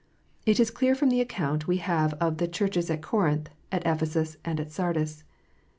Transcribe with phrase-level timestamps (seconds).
[0.47, 4.35] This is clear from the account we have of the Churches at Corinth, at Ephesus,
[4.43, 5.23] and at Sardis.